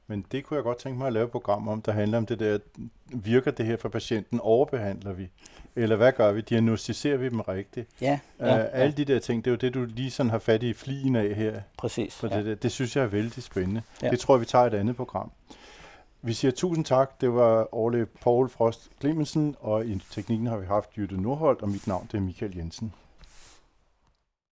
[0.07, 2.26] Men det kunne jeg godt tænke mig at lave et program om, der handler om
[2.26, 2.59] det der,
[3.07, 5.28] virker det her for patienten, overbehandler vi?
[5.76, 6.40] Eller hvad gør vi?
[6.40, 7.88] Diagnostiserer vi dem rigtigt?
[8.00, 8.18] Ja.
[8.40, 10.62] ja, uh, alle de der ting, det er jo det, du lige sådan har fat
[10.62, 11.61] i flien af her.
[11.78, 12.14] Præcis.
[12.14, 12.42] For ja.
[12.42, 13.83] det, det synes jeg er vældig spændende.
[14.02, 14.11] Ja.
[14.11, 15.30] Det tror jeg, vi tager et andet program.
[16.26, 17.20] Vi siger tusind tak.
[17.20, 21.68] Det var Orle Paul Frost Clemensen, og i teknikken har vi haft Jytte Nordholt, og
[21.68, 22.92] mit navn det er Michael Jensen.